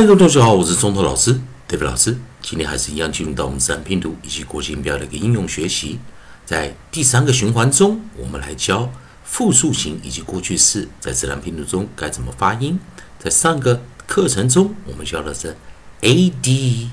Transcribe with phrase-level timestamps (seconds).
[0.00, 2.16] 嗨，各位同学好，我是中头老师 David 老师。
[2.40, 5.98] 今天还是一样进入到我们自然拼读以及国际音标的一个应用学习。
[6.46, 8.90] 在第三个循环中，我们来教
[9.24, 12.80] 复数型以及过去式在自然拼读中该怎么发音。
[13.18, 15.54] 在上个课程中，我们教的是
[16.00, 16.90] a d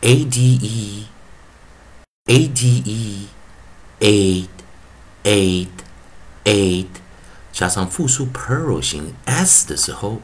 [0.00, 1.06] a d e
[2.26, 3.28] a d e
[4.00, 4.48] a d
[5.22, 5.68] a d
[6.42, 6.88] a d，
[7.52, 10.20] 加上复数 plural 型 s 的时候。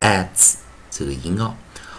[0.00, 0.54] ads
[0.90, 1.54] 这个音哦，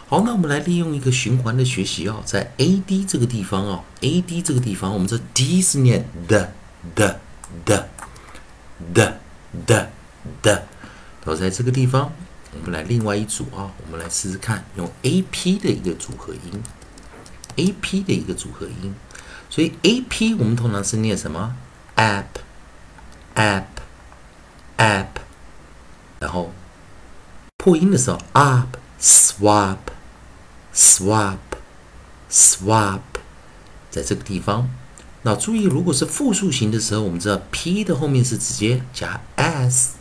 [0.10, 6.52] 好，那我们来利用一个循环的学习哦，在 a d 这个地方哦，a d 这个地方，我们这 d 是念的
[6.94, 7.20] 的
[7.64, 7.88] 的
[8.94, 9.20] 的
[9.66, 9.90] 的
[10.42, 10.52] 的，
[11.24, 12.12] 然后在这个地方，
[12.54, 16.62] 我们来另外一组啊，我们来试试看，用 a p 的一个组合音
[17.56, 18.94] ，a p 的一个组合音，
[19.50, 21.56] 所以 a p 我们通常是念什么
[21.96, 22.26] ？app
[23.36, 23.64] app
[24.78, 25.21] app
[26.22, 26.52] 然后
[27.58, 29.78] 破音的时候，up swap
[30.74, 31.38] swap
[32.30, 33.00] swap，
[33.90, 34.70] 在这个地方。
[35.24, 39.96] 那注意，如果是复数型的时候，我们知道 p 的后面是直接加 s，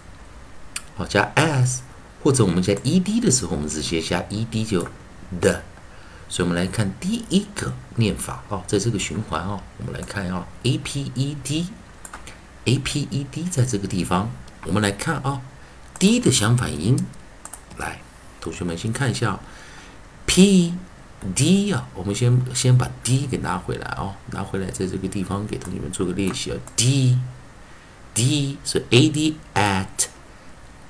[0.94, 1.82] 好加 s，
[2.22, 4.86] 或者我们加 ed 的时候，我们直接加 ed 就
[5.40, 5.62] 的。
[6.28, 11.66] 所以，我们来看第一个念法啊，在这个循环啊，我们来看啊，a p e d
[12.64, 14.30] a p e d 在这个地方，
[14.66, 15.40] 我们来看啊。
[16.00, 16.96] D 的相反音，
[17.76, 18.00] 来，
[18.40, 19.38] 同学们先看一下
[20.24, 20.74] ，p
[21.34, 27.18] d 啊，我们先先把 d 给拿回来啊，拿回来，在这个地方给同学们做个练习啊，d
[28.14, 30.06] d 是 a d at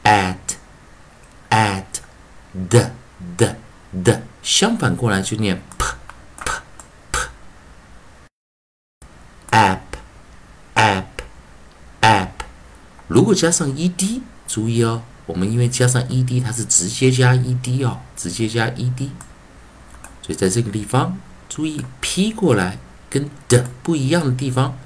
[0.04, 0.36] at
[1.50, 1.84] at
[2.68, 2.92] 的
[3.36, 3.56] 的
[4.04, 5.84] 的，相反过来就念 p
[6.44, 6.52] p
[7.10, 7.20] p
[9.50, 9.80] app
[10.76, 11.04] app
[12.00, 12.28] app，
[13.10, 14.22] 如果加上 e d。
[14.52, 19.08] 注意哦，我们因为加上 ed，它是直接加 ed 哦，直接加 ed，
[20.22, 21.16] 所以在这个地方
[21.48, 22.78] 注意 p 过来
[23.08, 24.76] 跟的不一样的地方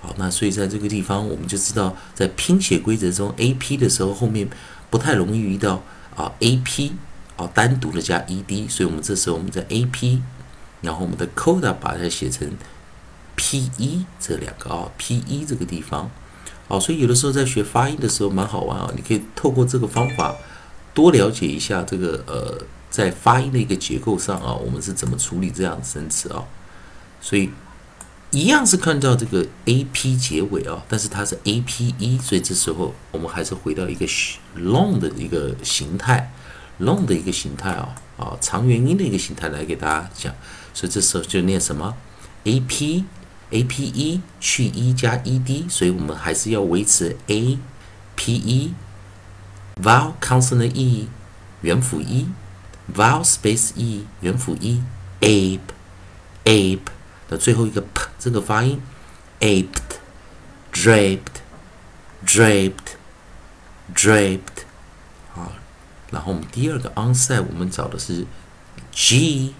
[0.00, 4.48] 好，那所以在这个地方我们就知道，在拼写规则中 a p 的时候后面
[4.88, 5.82] 不太容易遇到
[6.14, 6.92] 啊 a p。
[7.36, 10.20] 哦，单独的加 ed，所以我们这时候我们在 ap，
[10.80, 12.50] 然后我们的 coda 把它写成
[13.36, 16.10] pe 这两个啊，pe 这个地方，
[16.68, 20.34] 哦，所以有的时候在学发音的时候蛮好玩啊，你可以透过这个方法
[20.94, 26.42] 多了解一下这个呃，在发音的一个结构上啊，我们是怎么处理这样的生词啊，
[27.20, 27.50] 所以
[28.30, 34.06] 一样是看到这个 ap 结尾啊，但是它是 ape，所以这时候我们还是回到一个
[34.56, 36.32] long 的一个形态。
[36.80, 40.34] Long 的一个形态哦，啊长元音的一个形态来给大家讲，
[40.74, 41.94] 所以这时候就念什么
[42.44, 43.04] a p
[43.50, 47.58] a p e 去 e 加 e d，所以我们还是要维持 a
[48.14, 48.74] p e
[49.80, 51.08] vowel consonant e
[51.60, 52.28] 元辅 e
[52.94, 54.82] vowel space e 元辅 e
[55.20, 55.60] ape
[56.44, 56.80] ape
[57.28, 58.80] 的最后一个 p 这个发音
[59.40, 59.98] aped
[60.72, 61.40] draped
[62.24, 62.96] draped
[63.94, 64.64] draped
[65.34, 65.52] 好，
[66.10, 68.24] 然后我们第二个 onset 我们找的是
[68.92, 69.54] g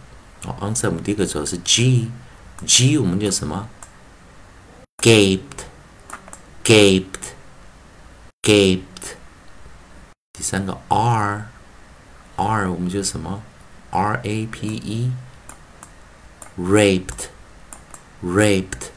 [0.45, 2.11] 哦 onset 我们第一个找的是 g
[2.65, 3.69] g 我们叫什么
[5.03, 5.65] gaped
[6.65, 7.33] gaped
[8.43, 9.17] gaped
[10.33, 11.49] 第三个 r
[12.37, 13.43] r 我们就什么
[13.91, 15.13] r a p e
[16.59, 17.29] raped
[18.23, 18.91] raped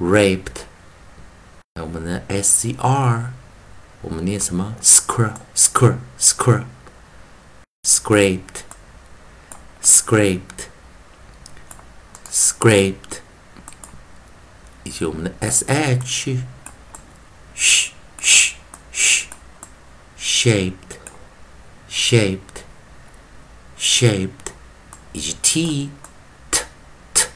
[0.00, 0.62] raped
[1.74, 3.32] 那我们的 s c r
[4.01, 6.65] 我们念什么 scr scr scr
[7.83, 8.63] scraped
[9.81, 10.67] scraped
[12.29, 13.19] scraped
[14.83, 16.37] 以及我们的 s h
[17.55, 18.53] sh sh
[18.91, 19.25] sh
[20.17, 20.97] shaped
[21.89, 22.63] shaped
[23.77, 24.53] shaped
[25.13, 25.89] 以及 t
[26.51, 26.63] t
[27.13, 27.27] t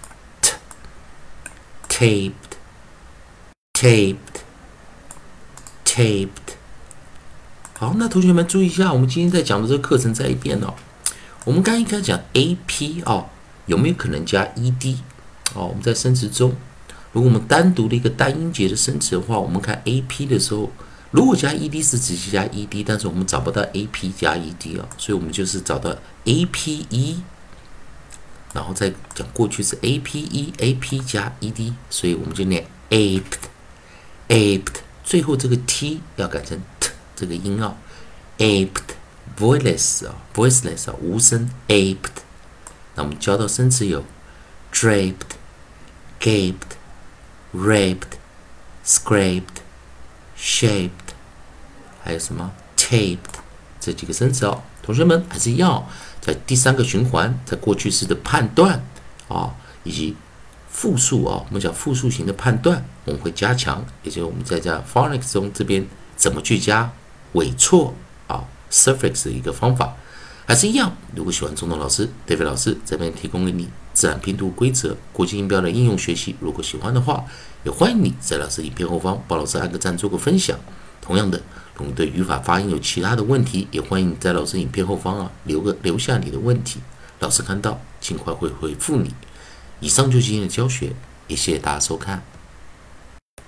[0.42, 0.54] t
[1.74, 2.52] taped
[3.74, 4.44] taped
[5.86, 6.41] taped
[7.83, 10.73] 好，那同学们注意一下，我们今天在讲的这个课程再一遍哦。
[11.45, 13.27] 我们刚一开始讲 a p 哦，
[13.67, 14.97] 有没有可能加 e d
[15.53, 15.67] 哦？
[15.67, 16.55] 我们在生词中，
[17.11, 20.71] 如果我们单独的一个单音节的生词的话，我们看 a p 的时候，
[21.11, 25.93] 如果加 e d 是直接加 e d，但是我们找不到 a p 加 e d 哦，所以我们就是找到
[26.27, 27.21] a p e，
[28.55, 33.41] 然后再讲过去是 a p e a p 加 e d，所以我们就念 aped
[34.29, 36.82] aped，最后这个 t 要改成 t
[37.23, 37.77] 这个音啊
[38.39, 38.97] ，aped。
[39.39, 42.11] voiceless 啊，voiceless 啊，无声，aped。
[42.97, 44.05] 那我们教到生词有
[44.73, 45.15] draped、
[46.21, 46.55] gaped、
[47.55, 48.03] raped、
[48.85, 49.63] scraped、
[50.37, 50.91] shaped，
[52.03, 53.19] 还有什么 taped
[53.81, 54.63] 这几个生词哦。
[54.83, 55.89] 同学们还是要
[56.21, 58.85] 在第三个循环，在过去式的判断
[59.29, 59.55] 啊，
[59.85, 60.17] 以及
[60.69, 65.87] 复数啊，我们讲复数型的判断，我们会加强，也就是我们在这 phonics 中这边
[66.17, 66.93] 怎么去加
[67.33, 67.95] 尾错
[68.27, 68.45] 啊。
[68.71, 69.95] suffix 的一个方法，
[70.47, 70.91] 还是一样。
[71.15, 77.23] 如果喜欢中东老师、David 老师这边提供给你自然拼读规则、国际音标的应用学习，如果喜欢的话，
[77.65, 80.59] 也欢迎你在老师影片后方帮老师按个赞，做个分享。
[81.03, 81.39] 同样的，
[81.75, 86.81] 如果对语法发音有其他的问题，也欢迎你在老师影片后方啊留个留下你的问题，
[87.19, 89.13] 老师看到尽快会回复你。
[89.81, 90.95] 以上就是今天的教学，
[91.29, 92.23] 也谢谢大家收看。